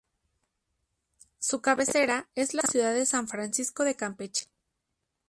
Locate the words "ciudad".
2.63-2.91